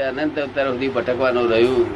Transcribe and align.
અનંત 0.00 0.38
અવતાર 0.38 0.70
સુધી 0.70 0.88
ભટકવાનું 0.88 1.50
રહ્યું. 1.50 1.86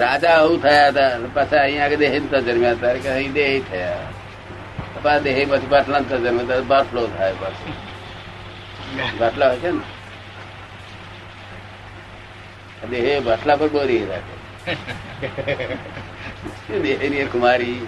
રાજા 0.00 0.30
આવું 0.30 0.62
થયા 0.62 0.88
હતા. 0.88 1.18
પાછા 1.34 1.60
અહીંયા 1.60 1.84
આગળ 1.84 1.96
દેહ 1.96 2.18
જન્મ્યા. 2.18 2.72
હતા 2.72 2.92
કે 2.92 3.08
અહીં 3.08 3.32
દેહ 3.32 3.62
થયા. 3.70 3.96
પાછા 5.02 5.18
દેહ 5.18 5.46
પછી 5.50 5.66
બાટલા 5.66 6.00
જન્મ્યા. 6.00 6.42
હતા 6.42 6.60
બાટલો 6.60 7.06
થાય 7.06 7.32
પાછો. 7.32 7.72
બાટલા 9.20 9.48
હોય 9.48 9.56
છે 9.56 9.70
ને? 9.70 9.80
દેહ 12.90 13.20
બાટલા 13.20 13.56
પર 13.56 13.68
બોરી 13.68 14.06
રાખે. 14.06 14.36
દેહની 16.78 17.24
કુમારી 17.24 17.86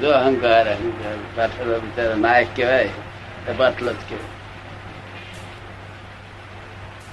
જો 0.00 0.10
અહંકાર 0.10 0.70
અહંકાર. 0.70 1.16
બાટલો 1.36 1.80
બિચારા 1.80 2.14
નાયક 2.14 2.46
કહેવાય. 2.56 2.88
તો 3.46 3.52
બાટલો 3.60 3.92
જ 3.92 4.18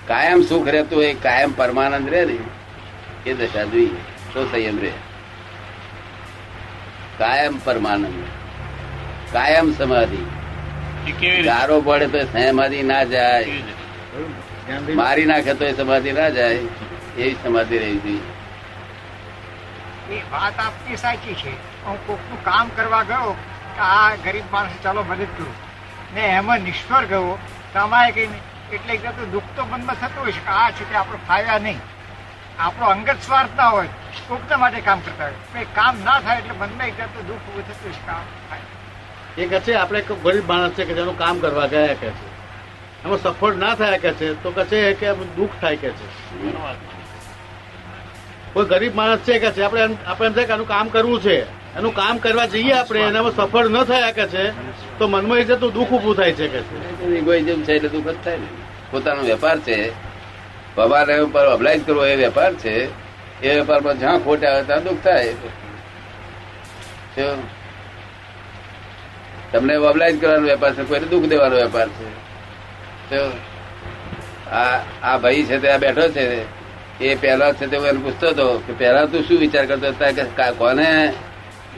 કાયમ 0.09 0.39
સુખ 0.49 0.67
રહેતું 0.75 0.97
હોય 1.01 1.13
કાયમ 1.27 1.51
પરમાનંદ 1.61 2.07
રહે 2.13 2.21
ને 2.29 2.37
એ 3.31 3.33
દશા 3.39 3.65
જોઈએ 3.73 4.01
તો 4.33 4.45
સંયમ 4.51 4.77
રહે. 4.83 4.93
કાયમ 7.19 7.55
પરમાનંદ 7.65 8.19
કાયમ 9.33 9.67
સમાધિ. 9.79 10.21
એ 11.29 11.31
ગારો 11.49 11.77
પડે 11.87 12.07
તો 12.15 12.21
સમાધિ 12.33 12.79
ના 12.91 13.03
જાય. 13.13 13.55
મારી 15.01 15.27
નાખે 15.31 15.53
તો 15.63 15.71
સમાધિ 15.79 16.11
ના 16.19 16.29
જાય. 16.37 16.61
એવી 17.17 17.37
સમાધિ 17.43 17.75
રહી 17.83 17.97
હતી 17.99 18.21
એ 20.15 20.21
વાત 20.31 20.55
આપની 20.65 20.97
સાચી 21.03 21.35
છે. 21.41 21.53
હું 21.85 21.97
કોકનું 22.07 22.39
કામ 22.47 22.65
કરવા 22.77 23.03
ગયો 23.11 23.35
આ 23.89 24.09
ગરીબ 24.25 24.47
માણસ 24.55 24.79
ચાલો 24.85 25.01
મદદ 25.09 25.29
કરું. 25.37 25.53
ને 26.13 26.23
એમાં 26.39 26.59
નિષ્ફળ 26.67 27.05
ગયો. 27.11 27.37
તો 27.73 27.79
અમારે 27.79 28.11
કઈ 28.17 28.27
નહીં. 28.27 28.43
એટલે 28.75 28.93
એક 28.93 29.01
જાતનું 29.03 29.31
દુઃખ 29.31 29.49
તો 29.55 29.65
મનમાં 29.71 29.97
થતું 30.01 30.21
હોય 30.23 30.33
છે 30.37 30.43
કે 30.47 30.51
આ 30.61 30.71
છે 30.77 30.83
તે 30.89 30.95
આપણે 30.95 31.19
ફાવ્યા 31.27 31.63
નહીં. 31.65 31.79
આપણો 32.59 32.85
અંગત 32.95 33.19
સ્વાર્થ 33.27 33.55
ના 33.57 33.69
હોય 33.75 33.89
કોકના 34.27 34.57
માટે 34.63 34.81
કામ 34.87 34.99
કરતા 35.05 35.29
હોય. 35.53 35.65
કામ 35.79 36.03
ના 36.05 36.19
થાય 36.19 36.39
એટલે 36.43 36.53
મનમાં 36.61 36.87
એક 36.87 36.97
જાતનું 36.97 37.27
દુઃખ 37.29 37.45
ઉભું 37.49 37.63
થતું 37.67 37.83
હોય 37.83 37.95
છે 37.97 38.03
કે 38.05 38.11
આ 38.11 38.23
થાય. 38.49 38.65
એ 39.37 39.47
કહે 39.51 39.59
છે 39.65 39.73
આપણે 39.81 39.99
એક 39.99 40.11
ગરીબ 40.23 40.45
માણસ 40.53 40.73
છે 40.77 40.85
કે 40.85 40.93
જેનું 40.99 41.17
કામ 41.23 41.39
કરવા 41.39 41.67
ગયા 41.73 41.99
કે 42.01 42.09
છે. 42.19 42.29
એમાં 43.03 43.19
સફળ 43.23 43.55
ના 43.65 43.75
થયા 43.75 44.01
કે 44.05 44.11
છે 44.21 44.33
તો 44.43 44.51
કહે 44.57 44.65
છે 44.71 44.81
કે 44.99 45.13
દુઃખ 45.37 45.55
થાય 45.61 45.77
કે 45.83 45.89
છે. 45.99 46.07
કોઈ 48.53 48.65
ગરીબ 48.71 48.95
માણસ 48.95 49.19
છે 49.27 49.39
કે 49.39 49.49
છે? 49.55 49.61
આપણે 49.63 49.81
આપણે 50.05 50.27
એમ 50.27 50.33
થાય 50.33 50.47
કે 50.47 50.53
આનું 50.53 50.67
કામ 50.67 50.87
કરવું 50.89 51.19
છે. 51.21 51.37
એનું 51.77 51.93
કામ 51.95 52.17
કરવા 52.23 52.45
જઈએ 52.53 52.73
આપણે 52.77 53.01
એનામાં 53.09 53.35
સફળ 53.37 53.67
ન 53.69 53.77
થયા 53.89 54.11
કે 54.17 54.25
છે 54.33 54.43
તો 54.99 55.07
મનમાં 55.07 55.39
એ 55.39 55.43
તો 55.43 55.67
દુઃખ 55.77 55.91
ઊભું 55.95 56.15
થાય 56.15 56.33
છે 56.39 56.47
કે 56.53 56.61
છે. 56.67 56.75
ઇગોઇઝમ 57.19 57.61
છે 57.65 57.73
એટલે 57.75 57.89
દુઃખ 57.89 58.09
જ 58.15 58.17
થાય 58.23 58.37
ને. 58.37 58.47
પોતાનો 58.91 59.21
વેપાર 59.29 59.57
છે 59.67 59.77
પગાર 60.75 61.07
ઉપર 61.27 61.45
અબલાઇઝ 61.55 61.83
કરવો 61.85 62.03
એ 62.05 62.15
વેપાર 62.15 62.51
છે 62.63 62.73
એ 63.41 63.49
વેપારમાં 63.57 63.99
જ્યાં 63.99 64.19
ખોટ 64.25 64.43
આવે 64.43 64.61
ત્યાં 64.67 64.83
દુઃખ 64.83 65.01
થાય? 65.03 65.33
તમને 69.51 69.75
ઓબલાઇઝ 69.89 70.17
કરવાનો 70.21 70.47
વેપાર 70.47 70.71
છે 70.75 70.83
કોઈને 70.89 71.07
દુઃખ 71.13 71.27
દેવાનો 71.31 71.55
વેપાર 71.55 71.87
છે? 71.97 73.21
આ 74.51 74.77
આ 75.03 75.17
ભાઈ 75.17 75.43
છે 75.49 75.57
તે 75.59 75.67
આ 75.71 75.81
બેઠો 75.83 76.05
છે 76.15 76.25
એ 77.01 77.15
પહેલા 77.15 77.53
છે 77.53 77.67
તે 77.67 77.77
હું 77.77 77.87
એને 77.87 77.99
પૂછતો 78.03 78.27
હતો 78.27 78.63
કે 78.67 78.73
પહેલા 78.73 79.05
તું 79.05 79.23
શું 79.23 79.39
વિચાર 79.39 79.65
કરતો 79.65 79.87
હતા? 79.87 80.11
કે 80.11 80.23
કોને 80.51 81.13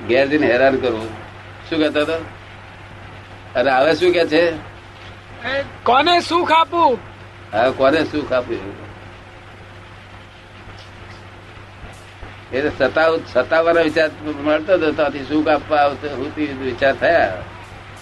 ઘેર 0.07 0.27
જઈને 0.27 0.47
હેરાન 0.47 0.77
કરવું? 0.77 1.07
શું 1.69 1.79
કહેતો 1.79 2.01
હતો? 2.01 2.25
અને 3.55 3.71
હવે 3.71 3.95
શું 3.95 4.13
કે 4.13 4.27
છે? 4.27 4.51
કોને 5.83 6.19
સુખ 6.19 6.51
આપવું 6.51 6.97
હવે 7.53 7.71
કોને 7.71 8.03
સુખ 8.03 8.33
આપ્યું 8.33 8.83
એ 12.51 12.61
તો 12.61 12.69
સતાવ 12.77 13.19
સતાવવાનો 13.33 13.81
વિચાર 13.81 14.09
મળતો 14.43 14.73
હતો 14.73 14.91
ત્યાંથી 14.91 15.19
સુખ 15.19 15.47
આપવા 15.47 15.77
આવતો 15.77 16.31
વિચાર 16.61 16.93
થયા. 16.93 17.37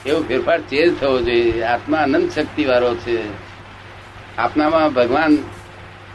એવું 0.06 0.28
ફેરફાર 0.28 0.62
ચેન્જ 0.62 1.00
થવો 1.00 1.22
જોઈએ. 1.22 1.62
આત્મા 1.62 1.98
અનંત 1.98 2.32
શક્તિ 2.32 2.66
વાળો 2.66 2.96
છે. 2.96 3.20
આપનામાં 4.38 4.94
ભગવાન 4.94 5.38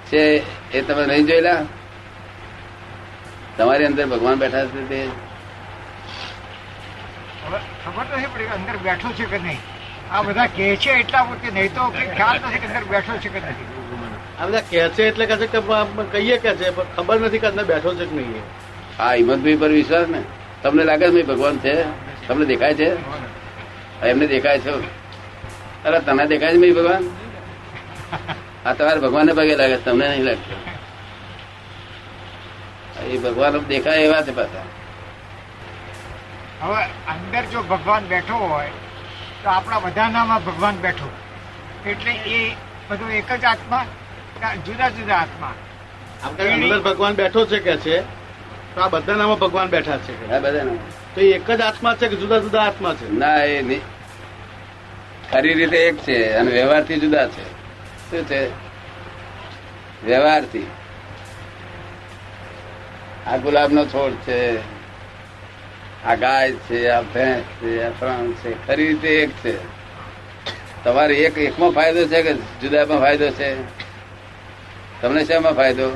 છે. 0.06 0.55
એ 0.76 0.82
તમે 0.88 1.04
નહીં 1.10 1.26
જોયેલા? 1.28 1.62
તમારી 3.56 3.86
અંદર 3.90 4.06
ભગવાન 4.12 4.36
બેઠા 4.42 4.66
છે 4.72 4.82
તે? 4.90 5.00
ખબર 7.84 8.04
નથી 8.06 8.30
પડી 8.34 8.48
કે 8.50 8.54
અંદર 8.58 8.76
બેઠો 8.86 9.08
છે 9.18 9.26
કે 9.32 9.38
નહીં. 9.46 9.60
આ 10.12 10.22
બધા 10.26 10.48
કહે 10.56 10.66
છે 10.82 10.90
એટલા 11.02 11.24
વખતે 11.30 11.48
નહીં 11.56 11.74
તો 11.76 11.82
ખ્યાલ 12.16 12.36
નથી 12.40 12.60
કે 12.62 12.66
અંદર 12.70 12.84
બેઠો 12.92 13.12
છે 13.22 13.28
કે 13.34 13.40
નથી. 13.42 13.66
આ 14.38 14.46
બધા 14.48 14.64
કહે 14.70 14.88
છે 14.96 15.02
એટલે 15.10 15.24
કહે 15.30 15.36
છે 15.40 15.46
કે 15.52 15.60
કહીએ 16.12 16.36
કે 16.44 16.50
છે 16.60 16.66
પણ 16.76 16.88
ખબર 16.96 17.16
નથી 17.20 17.42
કે 17.42 17.48
અંદર 17.52 17.64
બેઠો 17.72 17.90
છે 17.98 18.04
કે 18.10 18.14
નહીં 18.18 18.44
હા 18.98 19.12
હિંમતભાઈ 19.18 19.60
પર 19.62 19.70
વિશ્વાસ 19.78 20.08
ને. 20.14 20.20
તમને 20.62 20.84
લાગે 20.90 21.06
છે 21.14 21.22
ભગવાન 21.30 21.56
છે? 21.64 21.74
તમને 22.26 22.44
દેખાય 22.52 22.74
છે? 22.80 22.88
એમને 24.10 24.26
દેખાય 24.34 24.58
છે. 24.64 24.72
અરે 25.84 25.98
તને 26.06 26.24
દેખાય 26.32 26.52
છે 26.54 26.60
ભાઈ 26.62 26.76
ભગવાન? 26.78 27.04
આ 28.66 28.74
તમારે 28.78 29.00
ભગવાનને 29.04 29.32
પગે 29.38 29.54
લાગે 29.60 29.76
તમને 29.84 30.06
નહીં 30.08 30.24
લાગતો. 30.28 30.54
એ 33.12 33.18
ભગવાન 33.24 33.54
દેખાય 33.70 34.02
એવા 34.08 34.22
છે 34.26 34.32
પાછા. 34.38 34.66
હવે 36.62 36.82
અંદર 37.12 37.44
જો 37.52 37.60
ભગવાન 37.72 38.04
બેઠો 38.12 38.36
હોય 38.52 38.72
તો 39.42 39.48
આપણા 39.56 39.80
બધાનામાં 39.86 40.42
ભગવાન 40.48 40.76
બેઠો. 40.84 41.08
એટલે 41.90 42.12
એ 42.36 42.38
બધું 42.88 43.10
એક 43.20 43.30
જ 43.42 43.44
આત્મા 43.52 43.84
જુદા 44.66 44.90
જુદા 44.96 45.18
આત્મા. 45.24 45.54
આપણે 46.24 46.52
અંદર 46.54 46.80
ભગવાન 46.86 47.14
બેઠો 47.20 47.40
છે 47.50 47.58
કે 47.66 47.74
છે 47.84 47.96
તો 48.74 48.78
આ 48.84 48.88
બધાનામાં 48.94 49.38
ભગવાન 49.44 49.68
બેઠા 49.74 49.98
છે 50.06 50.12
તો 51.14 51.20
એ 51.20 51.28
એક 51.36 51.46
જ 51.58 51.60
આત્મા 51.62 51.94
છે 51.98 52.08
કે 52.08 52.16
જુદા 52.22 52.40
જુદા 52.46 52.64
આત્મા 52.68 52.94
છે? 52.98 53.06
ના 53.22 53.38
એ 53.44 53.62
નહીં. 53.68 53.82
ખરી 55.30 55.54
રીતે 55.58 55.78
એક 55.88 55.96
છે 56.06 56.16
અને 56.38 56.50
વ્યવહારથી 56.56 57.00
જુદા 57.04 57.28
છે. 57.34 57.44
શું 58.10 58.24
છે? 58.26 58.40
વ્યવહારથી. 60.04 60.66
આ 63.26 63.38
ગુલાબનો 63.38 63.82
છોડ 63.86 64.14
છે 64.26 64.38
આ 66.04 66.16
ગાય 66.16 66.52
છે 66.68 66.78
આ 66.90 67.02
ભેંસ 67.14 67.44
છે 67.60 67.70
આ 67.86 67.90
પ્રાણ 67.98 68.34
છે 68.42 68.50
ખરી 68.66 68.88
રીતે 68.88 69.10
એક 69.22 69.30
છે. 69.42 69.54
તમારે 70.84 71.14
એક 71.16 71.38
એકમાં 71.38 71.72
ફાયદો 71.72 72.06
છે 72.12 72.22
કે 72.22 72.36
જુદામાં 72.60 73.00
ફાયદો 73.00 73.30
છે? 73.38 73.48
તમને 75.00 75.24
શેમાં 75.24 75.54
ફાયદો? 75.54 75.88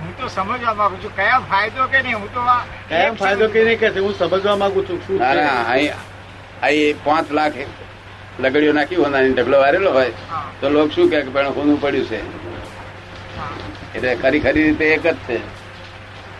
હું 0.00 0.12
તો 0.20 0.28
સમજવા 0.28 0.74
માંગુ 0.74 0.96
છું 1.02 1.12
કયા 1.16 1.40
ફાયદો 1.50 1.88
કે 1.88 2.02
નહીં? 2.02 2.18
હું 2.20 2.30
તો 2.34 2.40
કયા 2.88 3.12
ફાયદો 3.12 3.48
કે 3.48 3.64
નહીં 3.64 3.78
કે 3.78 3.88
હું 4.00 4.14
સમજવા 4.14 4.56
માંગુ 4.56 4.86
છું 4.88 4.98
શું 5.06 5.18
પાંચ 7.04 7.30
લાખ 7.40 7.56
લગડીઓ 8.38 8.72
નાખી 8.72 8.96
હોય 8.96 9.28
ઢગલો 9.30 9.58
વારેલો 9.58 9.90
હોય 9.92 10.12
તો 10.60 10.68
લોકો 10.70 10.92
શું 10.92 11.10
કે 11.10 11.22
પણ 11.26 11.52
હોનું 11.52 11.78
પડ્યું 11.78 12.06
છે? 12.06 12.20
એટલે 13.94 14.16
ખરી 14.16 14.40
ખરી 14.40 14.64
રીતે 14.64 14.84
એક 14.86 15.02
જ 15.04 15.14
છે. 15.26 15.36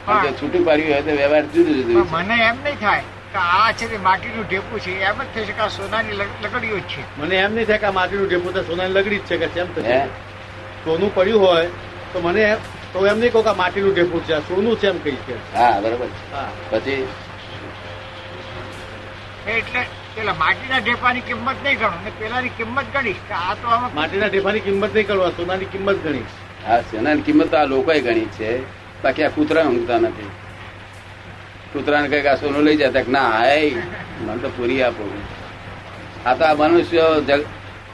જો 0.07 0.31
છૂટું 0.35 0.65
પાડ્યું 0.65 0.91
હોય 0.91 1.03
તો 1.03 1.13
વ્યવહાર 1.15 1.45
જુદું 1.49 1.75
જુદું 1.79 2.07
મને 2.13 2.37
એમ 2.43 2.57
નહીં 2.61 2.79
થાય 2.79 3.03
કે 3.33 3.39
આ 3.39 3.73
છે 3.73 3.87
તે 3.87 3.99
માટીનું 4.01 4.45
ઢેપું 4.45 4.81
છે 4.81 4.93
એમ 5.03 5.17
જ 5.25 5.35
થશે 5.35 5.53
કે 5.53 5.61
આ 5.61 5.69
સોનાની 5.71 6.15
લગ- 6.15 6.39
જ 6.79 6.87
છે. 6.89 7.03
મને 7.19 7.35
એમ 7.39 7.53
નહીં 7.55 7.67
થાય 7.67 7.79
કે 7.81 7.87
આ 7.87 7.93
માટીનું 7.93 8.29
ઢેપું 8.29 8.53
તો 8.55 8.63
સોનાની 8.65 8.95
લગડી 8.95 9.21
જ 9.21 9.29
છે 9.29 9.37
કે 9.39 9.49
કેમ 9.51 9.67
હે? 9.69 9.73
થશે 9.77 9.99
સોનું 10.85 11.11
પડ્યું 11.13 11.41
હોય 11.43 11.69
તો 12.13 12.21
મને 12.21 12.45
તો 12.93 13.07
એમ 13.07 13.19
નહીં 13.19 13.33
કહું 13.33 13.43
કે 13.43 13.53
માટી 13.53 13.59
માટીનું 13.59 13.93
ઢેપું 13.93 14.21
છે 14.25 14.41
સોનું 14.49 14.77
છે 14.77 14.89
એમ 14.89 14.99
કઈ 15.01 15.17
છે 15.27 15.35
હા 15.55 15.81
બરોબર 15.81 16.09
હા. 16.33 16.49
પછી? 16.71 17.05
એટલે 19.49 19.83
પેલા 20.17 20.35
માટીના 20.41 20.81
ઢેપાની 20.85 21.25
કિંમત 21.29 21.59
નહીં 21.65 21.79
ગણો. 21.81 21.99
ને 22.05 22.11
પેલાની 22.19 22.53
કિંમત 22.59 22.89
ગણીશ. 22.95 23.23
કે 23.29 23.35
આ 23.35 23.55
તો 23.61 23.67
આમાં 23.75 23.95
માટીના 23.99 24.31
ઢેફાની 24.33 24.65
કિંમત 24.67 24.95
નહીં 24.95 25.07
ગણવા 25.09 25.33
સોનાની 25.39 25.71
કિંમત 25.75 25.99
ગણી 26.05 26.27
હા 26.67 26.81
સોનાની 26.91 27.27
કિંમત 27.29 27.51
તો 27.51 27.59
આ 27.61 27.67
લોકોએ 27.73 28.01
ગણી 28.07 28.29
છે. 28.39 28.51
બાકી 29.03 29.25
આ 29.27 29.35
કૂતરા 29.37 29.65
ઊંઘતા 29.71 29.99
નથી. 29.99 30.31
કૂતરાને 31.73 32.09
કંઈક 32.13 32.27
આ 32.33 32.37
સોનું 32.45 32.65
લઈ 32.69 32.77
જતા 32.77 33.05
ના 33.17 33.29
આય 33.41 33.83
મને 34.21 34.39
તો 34.45 34.49
પૂરી 34.57 34.83
આપો. 34.87 35.05
આ 36.27 36.35
તો 36.35 36.45
આ 36.45 36.55
મનુષ્યો 36.61 37.21
જગ 37.29 37.43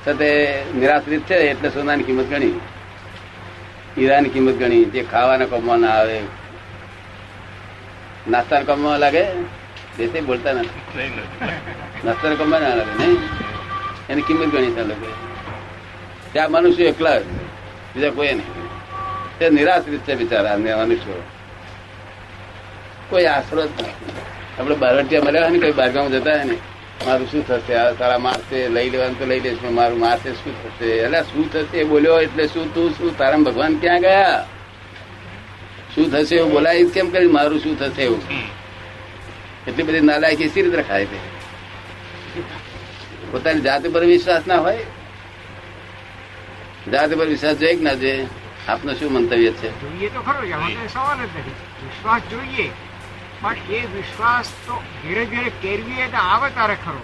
સાથે 0.05 0.29
નિરાશ્રિત 0.75 1.27
છે 1.29 1.43
એટલે 1.51 1.71
સોનાની 1.79 2.09
કિંમત 2.11 2.31
ગણી. 2.35 2.57
હીરાની 3.97 4.35
કિંમત 4.37 4.59
ગણી. 4.63 4.85
જે 4.95 5.05
ખાવાના 5.15 5.51
કમવાના 5.53 5.89
ના 5.89 5.99
આવે. 6.01 6.19
નાસ્તાના 8.31 8.69
કમવા 8.69 8.99
લાગે 9.05 9.25
દેશે 9.97 10.21
બોલતા 10.29 10.53
નથી. 10.53 11.82
નહીં. 12.05 12.17
નાસ્તાના 12.39 12.77
લાગે 12.79 12.95
નહીં? 12.99 13.21
એની 14.11 14.23
કિંમત 14.23 14.53
ગણી 14.53 14.75
છે 14.77 14.83
લોકો 14.85 15.07
ત્યાં 16.33 16.51
મનુષ્ય 16.53 16.85
એકલા 16.93 17.21
બીજા 17.95 18.11
કોઈ 18.17 18.35
નહીં. 18.35 18.69
તે 19.39 19.51
નિરાશ્રિત 19.51 20.03
છે 20.07 20.17
બિચારા 20.17 20.57
મનુષ્યો 20.59 21.23
કોઈ 23.11 23.27
આશરો 23.27 23.63
જ 23.67 23.71
આપણે 24.59 24.75
બારવટિયા 24.83 25.25
મળ્યા 25.27 25.51
ને 25.51 25.59
કોઈ 25.59 25.73
બારગામ 25.73 26.07
જતા 26.13 26.35
હોય 26.35 26.45
ને 26.45 26.57
મારું 27.07 27.29
શું 27.31 27.43
થશે? 27.47 27.75
આ 27.77 27.93
તારા 28.01 28.19
મારશે 28.19 28.69
લઈ 28.69 28.91
લેવાનું 28.91 29.19
તો 29.19 29.25
લઈ 29.27 29.41
લઈશ 29.45 29.61
પણ 29.63 29.73
મારું 29.73 29.99
મારશે 29.99 30.31
શું 30.41 30.55
થશે? 30.63 30.89
એટલે 31.05 31.21
શું 31.31 31.51
થશે 31.53 31.77
એ 31.81 31.85
બોલ્યો 31.85 32.19
એટલે 32.21 32.49
શું 32.49 32.75
તું 32.75 32.95
શું? 32.97 33.19
તારા 33.19 33.45
ભગવાન 33.47 33.79
ક્યાં 33.81 34.01
ગયા? 34.01 34.45
શું 35.95 36.11
થશે 36.13 36.35
એવું 36.37 36.53
બોલાય 36.53 36.85
કેમ 36.95 37.11
કરી 37.11 37.27
મારું 37.39 37.61
શું 37.61 37.79
થશે 37.79 38.03
એવું? 38.03 38.23
એટલી 39.67 39.83
બધી 39.83 40.01
નાલાયકી 40.01 40.49
સી 40.49 40.63
રીતે 40.63 40.77
રખાય 40.77 41.07
તે? 41.07 41.19
પોતાની 43.33 43.63
જાત 43.63 43.83
પર 43.95 44.05
વિશ્વાસ 44.07 44.47
ના 44.47 44.57
હોય 44.59 44.85
જાત 46.93 47.11
પર 47.19 47.27
વિશ્વાસ 47.27 47.57
જોઈએ 47.59 47.77
કે 47.77 47.83
ના 47.83 47.95
જોઈએ 47.95 48.27
આપનું 48.69 48.95
શું 48.97 49.13
મંતવ્ય 49.13 49.53
છે? 49.53 49.69
જોઈએ 49.83 50.09
તો 50.09 50.21
ખરો 50.21 50.41
સવાલ 50.89 51.19
જ 51.19 51.23
નથી. 51.25 51.55
વિશ્વાસ 51.85 52.23
જોઈએ 52.31 52.67
પણ 53.43 53.57
એ 53.71 53.81
વિશ્વાસ 53.97 54.49
તો 54.67 54.75
ધીરે 55.03 55.25
ધીરે 55.27 55.51
કેળવીએ 55.63 56.07
તો 56.09 56.19
આવે 56.25 56.49
તારે 56.51 56.77
ખરો. 56.85 57.01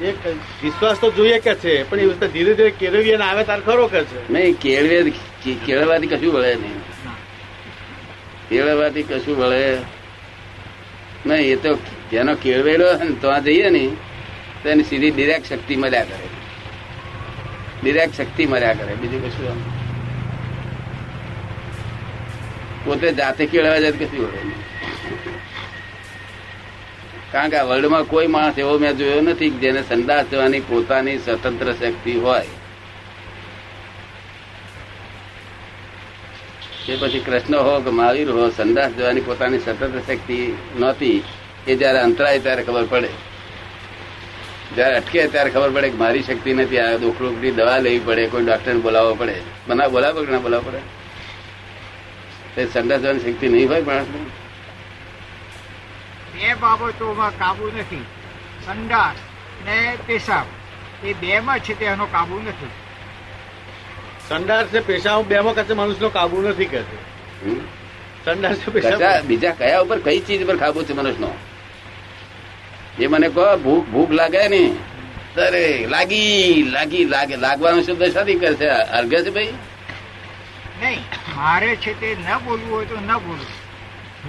એક 0.00 0.16
વિશ્વાસ 0.62 0.98
તો 0.98 1.10
જોઈએ 1.10 1.38
કે 1.40 1.54
છે 1.56 1.72
પણ 1.84 2.00
એ 2.00 2.06
વખતે 2.06 2.26
ધીરે 2.28 2.52
ધીરે 2.54 2.72
કેળવીએ 2.72 3.16
ને 3.16 3.24
આવે 3.24 3.44
તારે 3.44 3.62
ખરો 3.62 3.88
કે 3.88 4.04
છે? 4.04 4.18
નહીં 4.28 4.58
કેળવે 4.58 4.98
કેળવવાથી 5.66 6.08
કશું 6.08 6.32
વળે 6.32 6.52
નહીં. 6.56 6.78
કેળવવાથી 8.50 9.02
કશું 9.02 9.36
વળે 9.36 9.64
નહીં. 11.24 11.52
એ 11.52 11.56
તો 11.56 11.78
જેનો 12.10 12.34
કેળવેલો 12.36 12.84
હોય 12.86 13.04
ને 13.04 13.14
તો 13.16 13.28
આ 13.30 13.40
જઈએ 13.40 13.70
ને. 13.70 13.84
તો 14.62 14.68
એની 14.68 14.82
સીધી 14.82 15.10
ડિરેક્ટ 15.10 15.46
શક્તિ 15.46 15.76
મળ્યા 15.76 16.04
કરે. 16.04 16.28
ડિરેક્ટ 17.82 18.14
શક્તિ 18.14 18.46
મળ્યા 18.46 18.74
કરે. 18.74 18.94
બીજું 18.94 19.28
કશું 19.28 19.50
આમ. 19.50 19.60
પોતે 22.84 23.12
જાતે 23.12 23.46
કેળવા 23.46 23.78
જાય 23.78 23.92
તો 23.92 24.04
કશું 24.04 24.26
હોય 24.26 24.52
કારણ 27.32 27.48
કે 27.48 27.56
આ 27.56 27.62
વર્લ્ડમાં 27.62 28.02
કોઈ 28.02 28.26
માણસ 28.26 28.58
એવો 28.58 28.78
મેં 28.78 28.96
જોયો 28.96 29.20
નથી 29.20 29.50
જેને 29.50 29.82
સંદાસ 29.82 30.26
જવાની 30.26 30.60
પોતાની 30.60 31.18
સ્વતંત્ર 31.18 31.72
શક્તિ 31.72 32.12
હોય. 32.12 32.46
એ 36.88 36.96
પછી 36.96 37.18
કૃષ્ણ 37.18 37.56
હો 37.56 37.80
કે 37.80 37.90
મહાવીર 37.90 38.30
હો, 38.30 38.50
સંદાસ 38.50 38.90
જવાની 38.90 39.20
પોતાની 39.20 39.58
સ્વતંત્ર 39.58 40.00
શક્તિ 40.00 40.56
નહોતી. 40.78 41.22
એ 41.68 41.76
જયારે 41.76 41.98
અંતરાય 41.98 42.38
ત્યારે 42.38 42.62
ખબર 42.62 42.84
પડે. 42.84 43.29
જયારે 44.76 44.96
અટકે 44.96 45.26
ત્યારે 45.26 45.50
ખબર 45.50 45.70
પડે 45.70 45.88
કે 45.90 45.96
મારી 45.96 46.22
શક્તિ 46.22 46.50
નથી 46.54 46.78
આ 46.78 46.96
દુખડુકની 46.96 47.50
દવા 47.50 47.78
લેવી 47.78 48.04
પડે 48.08 48.26
કોઈ 48.26 48.44
ડોક્ટર 48.44 48.76
બોલાવવો 48.86 49.14
પડે. 49.14 49.36
બના 49.68 49.88
બોલાવો 49.88 50.24
કે 50.24 50.30
ના 50.32 50.38
બોલાવવો 50.38 50.70
પડે? 50.70 50.80
તે 52.54 52.60
સંદાસ 52.66 53.00
જવાની 53.00 53.20
શક્તિ 53.20 53.46
નહીં 53.48 53.68
હોય 53.68 53.82
માણસને 53.82 54.20
બે 56.34 56.54
બાબતોમાં 56.60 57.32
કાબુ 57.38 57.64
નથી. 57.66 58.06
સંડાસ 58.66 59.16
ને 59.66 59.78
પેશાબ 60.06 60.46
એ 61.04 61.12
બેમાં 61.14 61.60
છે 61.60 61.74
તેનો 61.74 62.06
કાબુ 62.06 62.36
નથી. 62.46 62.72
સંડાસ 64.28 64.66
છે 64.66 64.80
પેશાબ 64.80 65.26
બેમાં 65.26 65.54
કશે 65.54 65.74
નો 65.74 66.08
કાબુ 66.08 66.36
નથી 66.42 66.70
કે 66.72 66.80
સંડાસ 68.24 69.24
બીજા 69.24 69.54
કયા 69.60 69.82
ઉપર 69.84 69.98
કઈ 69.98 70.20
ચીજ 70.26 70.46
પર 70.46 70.56
કાબુ 70.56 70.84
છે 70.84 70.92
મનુષ્યનો? 70.92 71.30
એ 73.00 73.06
મને 73.08 73.28
કહો 73.34 73.44
ભૂખ 73.64 73.86
ભૂખ 73.92 74.12
લાગે 74.18 74.42
ને? 74.48 74.62
અરે 75.36 75.64
લાગી 75.86 76.70
લાગી 76.74 77.04
લાગે. 77.04 77.36
લાગવાનો 77.36 77.80
શબ્દ 77.82 78.12
શાથી 78.14 78.38
કરે 78.40 78.54
છે 78.60 78.68
અર્ઘ 78.98 79.16
છે 79.24 79.30
ભાઈ? 79.30 79.54
નહીં 80.80 81.00
મારે 81.36 81.70
છે 81.76 81.92
તે 82.00 82.08
ન 82.16 82.28
બોલવું 82.44 82.70
હોય 82.70 82.86
તો 82.86 82.96
ન 83.00 83.12
બોલવું 83.26 83.46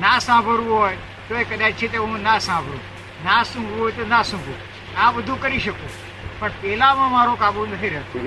ના 0.01 0.19
સાંભળવું 0.19 0.77
હોય 0.77 0.97
તો 1.27 1.33
એ 1.35 1.43
કદાચ 1.43 1.73
છે 1.79 1.87
તે 1.87 1.97
હું 1.97 2.21
ના 2.21 2.39
સાંભળું. 2.39 2.83
ના 3.25 3.43
સૂંઘવું 3.43 3.79
હોય 3.79 3.93
તો 3.97 4.03
ના 4.05 4.23
સૂંઘવું 4.23 4.59
આ 4.95 5.11
બધું 5.15 5.39
કરી 5.39 5.59
શકું. 5.59 5.91
પણ 6.39 6.53
પેલામાં 6.61 7.11
મારો 7.11 7.33
કાબુ 7.35 7.65
નથી 7.65 7.89
રહેતો? 7.89 8.17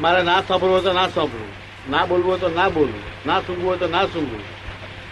મારે 0.00 0.22
ના 0.22 0.42
સાંભળવું 0.48 0.72
હોય 0.74 0.82
તો 0.82 0.92
ના 0.92 1.08
સાંભળવું 1.08 1.50
ના 1.90 2.06
બોલવું 2.06 2.30
હોય 2.30 2.40
તો 2.40 2.48
ના 2.48 2.70
બોલવું 2.70 3.02
ના 3.26 3.40
સૂંઘવું 3.46 3.68
હોય 3.68 3.78
તો 3.78 3.86
ના 3.88 4.06
સૂંઘવું 4.12 4.42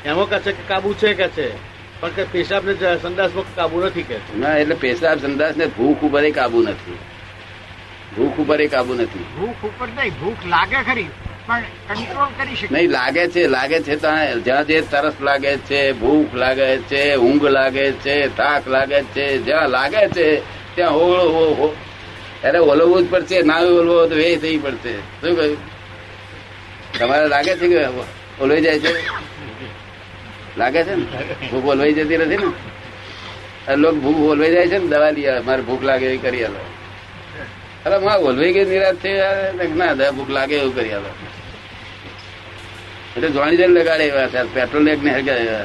એમાં 0.04 0.28
કહે 0.30 0.38
છે 0.44 0.52
કે 0.52 0.62
કાબુ 0.68 0.94
છે 0.94 1.14
કે 1.14 1.28
છે? 1.36 1.48
પણ 2.00 2.10
કે 2.10 2.24
પેશાબ 2.24 2.64
ને 2.64 2.74
સંડાસમાં 3.02 3.54
કાબુ 3.54 3.80
નથી 3.84 4.02
કે? 4.02 4.16
ના 4.36 4.56
એટલે 4.56 4.74
પેશાબ 4.74 5.18
સંદાસ 5.18 5.56
ને 5.56 5.66
ભૂખ 5.66 6.02
ઉપર 6.02 6.24
એ 6.24 6.30
કાબુ 6.30 6.62
નથી. 6.62 6.98
ભૂખ 8.16 8.38
ઉપર 8.38 8.60
એ 8.60 8.66
કાબુ 8.66 8.94
નથી. 8.94 9.26
ભૂખ 9.38 9.64
ઉપર 9.64 9.88
નહીં 9.88 10.14
ભૂખ 10.20 10.46
લાગે 10.46 10.80
ખરી 10.88 11.08
પણ 11.46 11.62
કંટ્રોલ 11.88 12.32
કરી 12.38 12.56
શકે. 12.56 12.74
નહીં 12.74 12.90
લાગે 12.90 13.28
છે 13.28 13.46
લાગે 13.46 13.78
છે 13.82 13.96
ત્યાં 13.96 14.44
જ્યાં 14.44 14.66
જે 14.66 14.80
તરસ 14.80 15.20
લાગે 15.20 15.52
છે 15.68 15.92
ભૂખ 15.92 16.34
લાગે 16.34 16.78
છે 16.90 17.02
ઊંઘ 17.16 17.46
લાગે 17.56 17.92
છે 17.92 18.16
થાક 18.28 18.68
લાગે 18.68 19.02
છે 19.02 19.38
જ્યાં 19.38 19.68
લાગે 19.68 20.02
છે 20.08 20.26
ત્યાં 20.74 20.94
હોળો 20.94 21.24
હો 21.36 21.44
હો. 21.54 21.68
એટલે 22.44 22.58
ઓલવવું 22.58 23.02
જ 23.02 23.10
પડશે 23.10 23.42
ના 23.42 23.58
ઓલવો 23.58 24.06
તો 24.06 24.16
એ 24.16 24.36
થઈ 24.36 24.58
પડશે. 24.58 24.94
શું 25.20 25.36
કહ્યું? 25.36 25.56
તમારે 26.98 27.28
લાગે 27.28 27.52
છે 27.56 27.68
કે 27.68 27.80
ઓલવાઈ 28.40 28.60
જાય 28.60 28.78
છે? 28.78 28.92
લાગે 30.58 30.84
છે 30.84 30.94
ને? 30.94 31.04
ભૂખ 31.50 31.66
ઓલવાઈ 31.66 31.92
જતી 31.92 32.16
નથી 32.16 32.36
ને? 32.36 32.48
લોકો 33.76 33.96
ભૂખ 33.96 34.30
ઓલવાઈ 34.30 34.52
જાય 34.52 34.68
છે 34.68 34.78
ને 34.78 34.86
દવા 34.86 35.10
લઈ 35.10 35.40
મારે 35.46 35.62
ભૂખ 35.62 35.82
લાગે 35.82 36.06
એવી 36.06 36.18
કરી 36.18 36.44
આલો. 36.44 36.60
અરે 37.86 37.98
માં 37.98 38.18
ઓલવાઈ 38.18 38.52
ગઈ 38.52 38.64
નિરાશ 38.64 38.96
છે? 38.96 39.10
ના 39.74 40.10
ભૂખ 40.10 40.30
લાગે 40.30 40.54
એવું 40.54 40.74
કરી 40.74 40.92
આલો. 40.92 41.10
એટલે 43.16 43.28
જોણી 43.30 43.56
જઈને 43.56 43.80
લગાડે 43.80 44.04
એવા 44.04 44.26
છે. 44.26 44.40
પેટ્રોલ 44.54 44.88
એક 44.88 45.02
ને 45.02 45.10
હરગાડે 45.10 45.42
એવા 45.42 45.64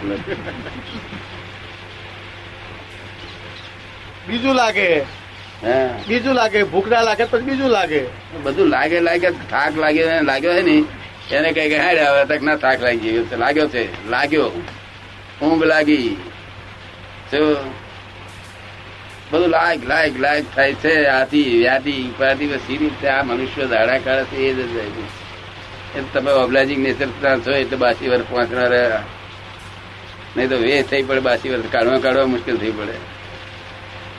બીજું 4.27 4.55
લાગે. 4.55 5.03
હા? 5.63 5.89
બીજું 6.07 6.35
લાગે. 6.35 6.63
ભૂખ 6.63 6.87
ના 6.87 7.01
લાગે 7.01 7.25
પછી 7.25 7.41
બીજું 7.41 7.69
લાગે. 7.69 8.01
બધું 8.43 8.67
લાગે 8.67 8.99
લાગે. 8.99 9.29
થાક 9.29 9.77
લાગ્યો 9.77 10.21
લાગ્યો 10.21 10.53
છે 10.53 10.61
ને 10.61 10.83
એને 11.31 11.51
કઈ 11.51 11.69
કઈ 11.69 11.77
હાડે 11.77 12.01
હવે 12.01 12.25
તક 12.25 12.41
ના 12.41 12.55
થાક 12.55 12.81
લાગી 12.81 13.11
ગયો 13.11 13.37
લાગ્યો 13.37 13.67
છે. 13.67 14.09
લાગ્યો. 14.09 14.51
ઊંઘ 15.41 15.63
લાગી. 15.63 16.15
શું 17.31 17.57
બધું 19.31 19.49
લાયક 19.49 19.87
લાયક 19.87 20.19
લાયક 20.19 20.55
થાય 20.55 20.73
છે, 20.73 21.05
આથી 21.05 21.57
વ્યાધી, 21.57 22.09
ઉપાધિ 22.09 22.47
બધી 22.47 22.77
રીતે 22.77 23.07
આ 23.07 23.23
મનુષ્ય 23.23 23.65
દાડા 23.65 23.97
કાળે 23.97 24.23
છે, 24.23 24.35
એ 24.35 24.53
જ 24.53 24.73
જાય 24.73 24.85
છે. 24.85 26.13
તમે 26.13 26.31
ઓબ્લાજિંગ 26.31 26.83
નેચર 26.83 27.07
છો, 27.45 27.51
એટલે 27.51 27.77
બાસી 27.77 28.09
વર્ષ 28.09 28.51
રહ્યા. 28.51 29.03
નહીં 30.37 30.49
તો 30.49 30.57
વેસ્ટ 30.57 30.89
થઈ 30.89 31.03
પડે, 31.03 31.19
બાસી 31.19 31.49
વર્ષ 31.49 31.71
કાઢવા 31.71 31.99
કાઢવા 31.99 32.25
મુશ્કેલ 32.25 32.57
થઈ 32.57 32.71
પડે. 32.71 32.93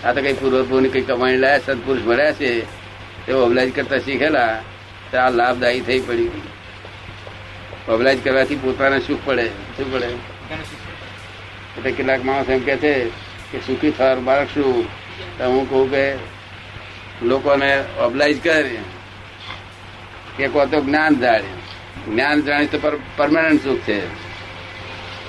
આ 0.04 0.12
તો 0.12 0.20
કઈ 0.20 0.32
પૂર્વપૂર્વની 0.32 0.88
કઈ 0.88 1.00
કમાણી 1.00 1.36
લાયા 1.36 1.58
સદપુરુષ 1.58 2.02
મળ્યા 2.02 2.32
છે, 2.32 2.60
તેઓ 3.26 3.44
અબલાજ 3.44 3.72
કરતા 3.74 3.98
શીખેલા, 3.98 4.62
તો 5.10 5.18
આ 5.18 5.30
લાભદાયી 5.30 5.80
થઈ 5.80 6.00
પડી. 6.00 6.30
અબલાજ 7.88 8.18
કરવાથી 8.24 8.54
પોતાને 8.54 9.00
સુખ 9.00 9.20
પડે, 9.24 9.48
શું 9.48 9.92
પડે. 9.92 10.08
એટલે 11.78 11.90
કેટલાક 11.90 12.24
માણસ 12.24 12.48
એમ 12.48 12.58
કે 12.58 12.76
છે 12.76 13.08
કે 13.52 13.58
સુખી 13.58 13.90
થવાનું 13.90 14.24
બાળક 14.24 14.46
શું? 14.54 14.86
તો 15.38 15.44
હું 15.44 15.70
કહું 15.70 15.90
કે 15.90 16.14
લોકોને 17.22 17.84
ઓબલાઇઝ 17.98 18.40
કરી. 18.42 18.78
કે 20.36 20.48
કો 20.48 20.66
તો 20.66 20.80
જ્ઞાન 20.80 21.14
જાણે. 21.20 21.50
જ્ઞાન 22.10 22.42
જાણી 22.42 22.66
તો 22.66 23.00
પરમાનન્ટ 23.16 23.64
સુખ 23.64 23.80
છે. 23.80 24.06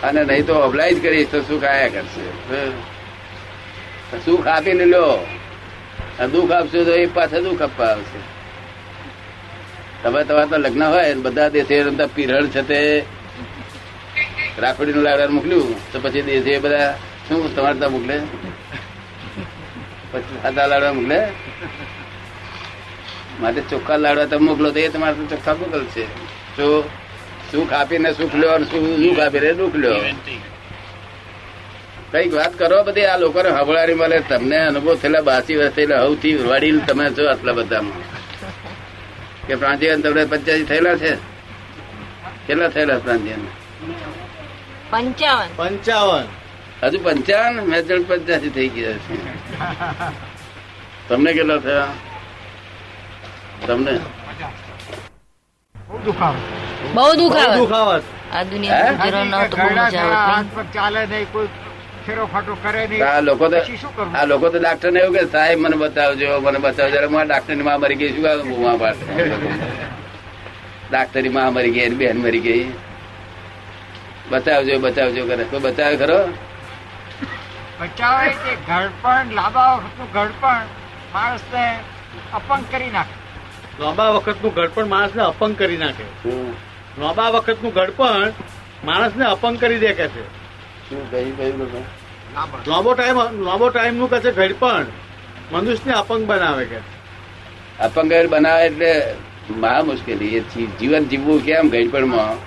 અને 0.01 0.23
નહીં 0.23 0.45
તો 0.45 0.53
ઓબલાઇઝ 0.53 1.01
કરીશ 1.01 1.27
તો 1.31 1.41
સુખ 1.41 1.63
આયા 1.63 1.87
કરશે. 1.87 2.25
સુખ 4.25 4.47
આપીને 4.47 4.85
લો. 4.85 5.27
દુઃખ 6.31 6.51
આપશો 6.51 6.83
તો 6.83 6.91
એ 6.91 7.05
પાછા 7.05 7.39
દુઃખ 7.39 7.61
આપવા 7.61 7.85
આવશે. 7.85 8.19
તમે 10.03 10.23
તમારે 10.23 10.47
તો 10.47 10.57
લગ્ન 10.57 10.83
હોય 10.83 11.13
બધા 11.13 11.49
દેશે 11.49 11.83
રમતા 11.83 12.07
છે 12.49 12.61
તે 12.61 13.03
રાખોડીનું 14.57 15.03
લાડવા 15.03 15.27
મોકલ્યું, 15.27 15.91
તો 15.91 15.97
પછી 15.99 16.21
દેશે 16.21 16.59
બધા, 16.59 16.91
શું 17.27 17.55
તમારે 17.55 17.79
ત્યાં 17.79 17.91
મોકલે? 17.91 18.15
પછી 20.11 20.37
સાદા 20.41 20.67
લાડવા 20.67 20.93
મોકલે? 20.93 21.19
માટે 23.41 23.61
ચોખ્ખા 23.61 23.97
લાડવા 23.97 24.25
તમે 24.25 24.45
મોકલો, 24.45 24.71
તો 24.71 24.79
એ 24.79 24.89
તમારે 24.89 25.15
તો 25.15 25.25
ચોખ્ખા 25.25 25.53
મોકલશે 25.53 26.03
જો 26.57 26.67
સુખ 27.51 27.73
આપીને 27.73 28.09
સુખ 28.13 28.35
લ્યો 28.35 28.55
અને 28.55 28.65
સુખ 28.65 29.19
આપીને 29.19 29.53
દુઃખ 29.53 29.75
લ્યો 29.75 29.99
કંઈક 32.11 32.33
વાત 32.33 32.53
કરો 32.59 32.83
બધી, 32.83 33.05
આ 33.05 33.17
લોકોને 33.17 33.49
હબળારી 33.49 33.93
મળે, 33.93 34.19
તમને 34.29 34.57
અનુભવ 34.57 34.95
થયેલા, 34.95 35.21
બાસી 35.21 35.55
વર્ષ 35.55 35.73
થયેલા, 35.73 36.01
હવથી 36.01 36.35
વડીલ 36.35 36.79
તમે 36.79 37.05
છો 37.09 37.23
આટલા 37.29 37.53
બધામાં. 37.53 38.03
કે 39.47 39.55
પ્રાંતિયન 39.55 40.01
તમને 40.01 40.25
પંચ્યાસી 40.25 40.63
થયેલા 40.63 40.97
છે? 40.97 41.11
કેટલા 42.47 42.67
થયેલા 42.67 42.99
પ્રાંતિયન? 42.99 43.41
પંચાવન. 44.91 45.49
પંચાવન. 45.59 46.27
હજુ 46.81 46.97
પંચાવન? 47.05 47.55
મેં 47.69 47.79
જણ 47.87 48.03
પંચ્યાસી 48.09 48.53
થઈ 48.55 48.69
ગયા 48.75 48.99
છે. 49.05 49.15
તમને 51.07 51.29
કેટલા 51.37 51.59
થયા? 51.65 51.93
તમને? 53.67 53.93
બહુ 55.75 55.97
દુખાવે. 56.05 56.39
બહુ 56.95 57.11
દુઃખ 57.19 57.35
બહુ 57.35 57.43
આવે 57.43 57.55
દુઃખ 57.59 57.75
આવે 57.79 57.97
છે. 58.01 58.09
આ 58.35 58.43
દુનિયા 58.51 58.93
ગુજરો 59.03 59.21
ન 59.23 59.31
તો 59.31 59.55
બહુ 59.57 59.67
ઘરડા 59.67 59.87
મજા 59.89 60.03
ઘરડા 60.03 60.21
આવે 60.23 60.33
હાથ 60.33 60.49
પગ 60.55 60.67
ચાલે 60.75 61.01
નહીં 61.11 61.27
કોઈ 61.33 61.49
ફેરો 62.05 62.23
ફાટો 62.33 62.53
કરે 62.63 62.81
નહીં. 62.87 63.03
આ 63.03 63.19
લોકો 64.31 64.49
તો 64.49 64.57
ડાક્ટર 64.59 64.89
ને 64.95 64.99
એવું 65.03 65.13
કે 65.19 65.23
સાહેબ 65.35 65.57
મને 65.67 65.75
બતાવજો 65.83 66.27
મને 66.47 66.59
બતાવજો. 66.65 66.97
ડાક્ટરની 67.29 67.65
માં 67.69 67.79
મરી 67.83 67.99
ગઈ 68.01 68.11
શું 68.15 68.23
કહું 68.23 68.47
બૂમા 68.49 68.77
પાડે 68.81 69.03
ડાક્ટરી 70.89 71.33
માં 71.37 71.49
મરી 71.55 71.73
ગઈ 71.75 71.85
એની 71.87 71.99
બેન 72.03 72.17
મરી 72.25 72.43
ગઈ. 72.47 72.65
બતાવજો 74.29 74.79
બતાવજો 74.79 75.25
કરે. 75.25 75.43
કોઈ 75.43 75.59
બતાવે 75.59 75.97
ખરો? 75.97 76.19
બચાવે 77.79 78.29
કે 78.29 78.55
ઘડપણ? 78.67 79.33
લાંબા 79.33 79.73
વખતનું 79.73 80.11
ઘડપણ 80.11 80.65
માણસને 81.13 81.79
અપંગ 82.33 82.65
કરી 82.71 82.91
નાખે. 82.91 83.15
લાંબા 83.83 84.09
વખતનું 84.09 84.53
ઘડપણ 84.53 84.85
માણસને 84.85 85.23
અપંગ 85.23 85.57
કરી 85.57 85.77
નાખે. 85.77 86.29
લાંબા 87.01 87.29
વખતનું 87.29 87.73
ઘડપણ 87.73 88.33
માણસને 88.83 89.25
અપંગ 89.25 89.59
કરી 89.59 89.79
દે 89.79 89.93
કે 89.93 90.07
છે? 90.07 90.27
શું 90.89 91.11
ટાઈમ? 91.11 91.63
લાંબો. 92.67 92.93
ટાઈમ 92.93 93.21
લાંબો 93.45 93.69
ટાઈમનું 93.69 94.09
કે 94.09 94.19
છે 94.19 94.31
ઘડપણ? 94.31 94.85
મનુષ્યને 95.51 95.93
અપંગ 95.93 96.25
બનાવે 96.25 96.65
કે 96.65 96.79
અપંગ 97.79 98.13
બનાવે 98.29 98.65
એટલે 98.65 99.15
મહા 99.49 99.81
મુશ્કેલી. 99.83 100.37
એ 100.37 100.39
જીવન 100.79 101.03
જીવવું 101.05 101.45
કેમ 101.45 101.69
ગઈપણમાં 101.69 102.46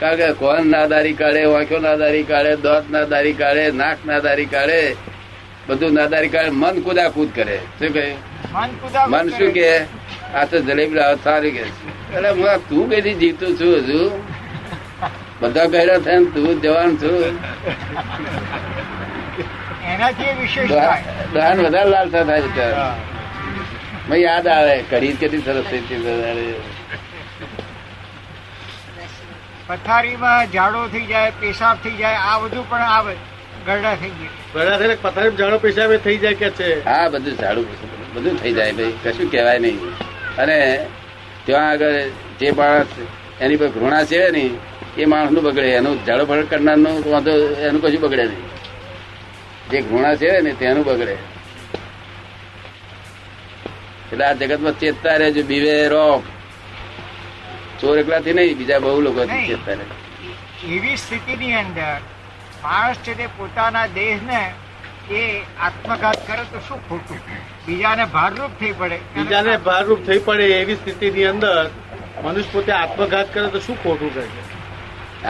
કારણ 0.00 0.16
કે 0.20 0.28
કોણ 0.42 0.70
નાદારી 0.74 1.16
કાઢે 1.22 1.42
વાંખ્યો 1.54 1.80
નાદારી 1.88 2.26
કાઢે 2.30 2.54
દોત 2.66 2.84
નાદારી 2.94 3.34
કાઢે 3.42 3.64
નાક 3.80 3.98
નાદારી 4.10 4.50
કાઢે 4.54 4.80
બધું 5.68 5.92
નાદારી 5.98 6.32
કાઢે 6.34 6.52
મન 6.62 6.80
કુદાકૂદ 6.86 7.30
કરે. 7.34 7.58
શું 7.78 7.90
કહે? 7.96 8.06
મન 9.12 9.26
શું 9.36 9.50
કે 9.58 9.68
આ 10.34 10.44
તો 10.50 10.56
જલેબી 10.68 10.98
લાવો 11.00 11.16
સારું 11.24 11.52
કે 11.56 11.64
એટલે 12.16 12.30
હું 12.38 12.68
તું 12.68 12.84
કઈથી 12.90 13.16
જીવતું 13.22 13.50
છું 13.60 13.74
હજુ? 13.88 14.00
બધા 15.40 15.66
ગયડા 15.74 15.98
થાય 16.06 16.24
તું 16.34 16.62
જવાનું 16.62 16.96
છું. 17.00 17.34
દહાન 21.34 21.58
વધારે 21.66 21.90
લાલસા 21.90 22.24
થાય 22.30 22.42
યાદ 24.26 24.46
આવે 24.54 24.76
કરી 24.90 25.12
કેટલી 25.20 25.44
સરસ 25.46 25.64
થઈ. 25.70 25.82
પથારીમાં 29.68 30.50
ઝાડો 30.52 30.80
થઈ 30.88 31.06
જાય 31.06 31.30
પેશાબ 31.40 31.76
થઈ 31.84 31.96
જાય 32.00 32.18
આ 32.30 32.38
બધું 32.38 32.64
પણ 32.70 32.82
આવે 32.96 33.14
ગરડા 33.66 33.94
થઈ 34.02 34.10
જાય 34.18 34.30
ગરડા 34.54 34.78
થઈને 34.78 34.96
પથારી 35.04 35.36
ઝાડો 35.36 35.58
પેશાબે 35.58 35.96
થઈ 35.98 36.18
જાય 36.18 36.34
કે 36.34 36.50
છે? 36.50 36.68
હા 36.84 37.08
બધું 37.08 37.34
ઝાડું 37.40 37.66
બધું 38.14 38.36
થઈ 38.42 38.52
જાય 38.52 38.72
ભાઈ 38.72 38.96
કશું 39.04 39.30
કહેવાય 39.30 39.58
નહીં. 39.58 39.78
અને 40.38 40.58
ત્યાં 41.46 41.68
આગળ 41.70 41.96
જે 42.40 42.50
માણસ 42.50 42.92
એની 43.40 43.56
પર 43.56 43.68
ઘૃણા 43.68 44.04
છે 44.04 44.20
ને 44.30 44.44
એ 44.96 45.06
માણસનું 45.06 45.42
બગડે 45.44 45.70
એનું 45.78 45.96
ઝાડો 46.06 46.24
ફળ 46.26 46.44
કરનારનું 46.44 47.00
વાંધો 47.12 47.32
એનું 47.68 47.80
કશું 47.82 48.00
બગડે 48.00 48.24
નહીં. 48.24 48.44
જે 49.70 49.78
ઘૃણા 49.88 50.14
છે 50.16 50.30
ને 50.40 50.52
તેનું 50.60 50.84
બગડે. 50.84 51.16
એટલે 54.12 54.24
આ 54.24 54.34
જગતમાં 54.34 54.78
ચેતતા 54.78 55.16
રહેજો 55.16 55.42
બીવે 55.42 55.74
રોક 55.88 56.22
ચોર 57.84 57.96
એકલાથી 58.02 58.34
નહીં 58.38 58.58
બીજા 58.58 58.80
બહુ 58.84 59.00
લોકો 59.06 59.20
એવી 60.74 60.96
સ્થિતિની 60.96 61.54
અંદર 61.54 61.96
માણસ 62.62 62.98
છે 63.04 63.14
તે 63.14 63.26
પોતાના 63.38 63.86
દેહને 63.96 64.40
એ 65.12 65.22
આત્મઘાત 65.60 66.18
કરે 66.26 66.44
તો 66.52 66.58
શું 66.68 66.80
ખોટું? 66.88 67.18
બીજાને 67.66 68.04
ભારરૂપ 68.14 68.52
થઈ 68.60 68.72
પડે. 68.78 68.98
બીજાને 69.14 69.54
ભારરૂપ 69.66 70.00
થઈ 70.06 70.20
પડે 70.26 70.46
એવી 70.60 70.76
સ્થિતિની 70.76 71.26
અંદર 71.26 71.56
મનુષ્ય 72.24 72.52
પોતે 72.52 72.72
આત્મઘાત 72.72 73.28
કરે 73.34 73.46
તો 73.50 73.60
શું 73.60 73.76
ખોટું 73.82 74.10
કરે 74.10 74.24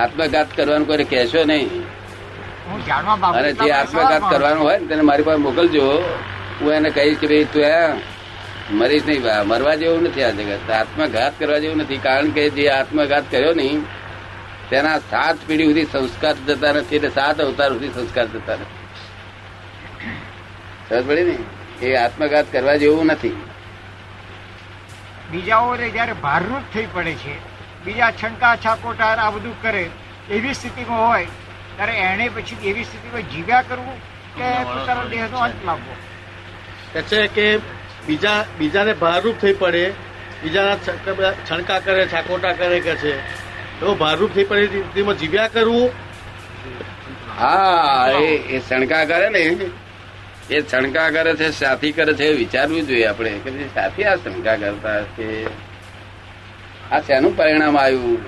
આત્મઘાત 0.03 0.49
કરવાનું 0.57 0.87
કોઈ 0.87 1.07
કહેશો 1.13 1.45
નહીં. 1.45 1.71
હું 2.69 2.81
જાણવા 2.87 3.31
અને 3.39 3.51
જે 3.61 3.73
આત્મઘાત 3.73 4.25
કરવાનો 4.31 4.61
હોય 4.63 4.79
ને 4.79 4.87
તેને 4.89 5.03
મારી 5.03 5.27
પાસે 5.29 5.41
મોકલજો. 5.47 5.87
હું 6.61 6.73
એને 6.73 6.91
કહીશ 6.91 7.19
કે 7.21 7.27
ભાઈ 7.27 7.49
તું 7.53 7.65
મરીશ 8.71 9.03
નહીં. 9.07 9.47
મરવા 9.47 9.75
જેવું 9.75 10.03
નથી 10.03 10.23
આ 10.23 10.31
જગત. 10.31 10.71
આત્મઘાત 10.71 11.39
કરવા 11.39 11.59
જેવું 11.59 11.77
નથી. 11.77 11.99
કારણ 11.99 12.31
કે 12.31 12.51
જે 12.51 12.69
આત્મઘાત 12.69 13.31
કર્યો 13.31 13.53
નહીં 13.55 13.85
તેના 14.71 14.99
સાત 14.99 15.37
પેઢી 15.47 15.65
સુધી 15.65 15.85
સંસ્કાર 15.85 16.35
જતા 16.35 16.73
નથી 16.73 16.97
એટલે 16.97 17.09
સાત 17.09 17.41
અવતાર 17.41 17.69
સુધી 17.73 17.89
સંસ્કાર 17.89 18.27
જતા 18.27 18.55
નથી. 18.55 18.81
સમજ 20.89 21.09
પડી 21.09 21.25
ને? 21.25 21.37
એ 21.87 21.95
આત્મઘાત 21.97 22.53
કરવા 22.53 22.77
જેવું 22.77 23.07
નથી. 23.07 23.37
બીજાઓને 25.31 25.91
જયારે 25.91 26.13
ભારરૂપ 26.13 26.75
થઈ 26.75 26.87
પડે 26.93 27.15
છે 27.15 27.35
બીજા 27.85 28.11
છંકા 28.11 28.57
છાકોટાર 28.57 29.19
આ 29.19 29.31
બધું 29.31 29.63
કરે 29.63 29.91
એવી 30.31 30.55
સ્થિતિમાં 30.55 31.09
હોય 31.09 31.27
ત્યારે 31.77 31.93
એને 31.93 32.29
પછી 32.29 32.69
એવી 32.69 32.85
સ્થિતિમાં 32.85 33.23
જીવ્યા 33.23 33.63
કરવું 33.63 33.97
કે 34.37 34.65
પોતાના 34.65 35.05
દેહનો 35.05 35.39
અંત 35.39 35.65
લાવવો? 35.65 35.97
કે 36.93 37.03
છે 37.03 37.27
કે 37.27 37.59
બીજા 38.07 38.41
બીજાને 38.59 38.93
ભારરૂપ 38.93 39.37
થઈ 39.43 39.53
પડે, 39.53 39.85
બીજાના 40.43 40.77
છણકા 41.49 41.79
કરે, 41.79 42.07
છાકોટા 42.13 42.53
કરે 42.53 42.81
કે 42.81 42.95
છે. 42.97 43.13
એવો 43.83 43.95
ભારરૂપ 43.95 44.35
થઈ 44.35 44.45
પડે 44.45 44.83
તેમાં 44.95 45.19
જીવ્યા 45.19 45.49
કરવું? 45.49 45.91
હા, 47.39 48.11
એ 48.55 48.61
શણકા 48.69 49.05
કરે 49.05 49.29
ને. 49.29 49.43
એ 50.51 50.61
શણકા 50.61 51.09
કરે 51.11 51.33
છે, 51.35 51.51
સાથી 51.51 51.93
કરે 51.93 52.13
છે 52.15 52.27
વિચારવું 52.43 52.87
જોઈએ 52.87 53.07
આપણે 53.07 53.39
કે 53.45 53.69
સાથી 53.75 54.05
આ 54.05 54.17
શણકા 54.17 54.57
કરતા 54.57 55.01
છે 55.17 55.27
આ 56.93 57.01
શેનું 57.01 57.37
પરિણામ 57.37 57.77
આવ્યું? 57.79 58.23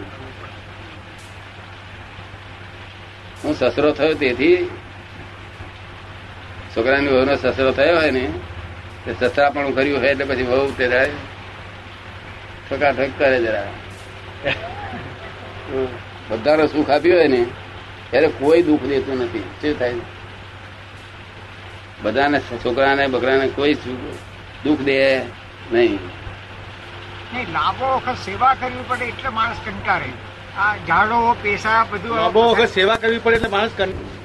હું 3.45 3.55
સસરો 3.55 3.91
થયો 3.93 4.15
તેથી. 4.15 4.59
છોકરાની 6.73 7.09
વહુનો 7.09 7.35
સસરો 7.37 7.71
થયો 7.73 7.97
હોય 8.01 8.11
ને. 8.11 8.25
પણ 9.07 9.71
કર્યું 9.71 10.01
હોય 10.01 10.11
એટલે 10.11 10.25
પછી 10.25 10.43
વહુ 10.43 10.71
તે 10.79 10.87
ઠકાઠક 12.71 13.11
કરે 13.19 13.39
જરા. 13.41 13.69
બધાનો 16.29 16.67
સુખ 16.67 16.91
આપ્યું 16.91 17.19
હોય 17.19 17.29
ને 17.29 17.41
ત્યારે 18.11 18.29
કોઈ 18.29 18.63
દુઃખ 18.63 18.83
દેતું 18.83 19.17
નથી. 19.25 19.47
શું 19.63 19.79
થાય? 19.79 19.95
બધાને 22.03 22.39
છોકરાને 22.65 23.07
બકરાને 23.07 23.49
કોઈ 23.49 23.75
સુખ 23.75 24.05
દુઃખ 24.65 24.81
દે 24.81 24.99
નહીં. 25.73 25.99
નહીં 27.33 27.49
લાંબો 27.53 27.87
વખત 27.97 28.19
સેવા 28.25 28.55
કરવી 28.55 28.85
પડે 28.89 29.05
એટલે 29.05 29.29
માણસ 29.29 29.57
કંટાળે. 29.65 30.11
આ 30.59 30.75
ઝાડો 30.89 31.37
પેશા 31.43 31.81
બધું 31.91 32.17
લાંબો 32.17 32.43
વખત 32.53 32.71
સેવા 32.75 32.97
કરવી 32.97 33.19
પડે 33.19 33.37
એટલે 33.37 33.49
માણસ 33.49 33.71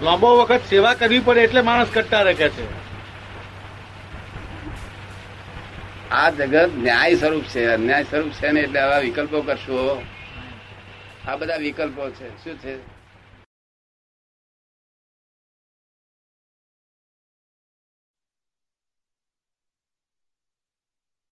લાંબો 0.01 0.29
વખત 0.41 0.61
સેવા 0.69 0.93
કરવી 0.93 1.19
પડે 1.19 1.41
એટલે 1.41 1.61
માણસ 1.61 1.89
કંટાળે 1.93 2.33
કે 2.33 2.49
છે. 2.49 2.80
આ 6.11 6.29
જગત 6.29 6.69
ન્યાય 6.77 7.15
સ્વરૂપ 7.15 7.43
છે. 7.43 7.65
અન્યાય 7.65 8.03
સ્વરૂપ 8.03 8.31
છે 8.31 8.51
ને 8.51 8.61
એટલે 8.61 8.79
આવા 8.79 8.97
વિકલ્પો 8.97 9.41
કરશો. 9.41 10.03
આ 11.27 11.35
બધા 11.35 11.55
વિકલ્પો 11.55 12.09
છે. 12.09 12.43
શું 12.43 12.57
છે? 12.57 13.00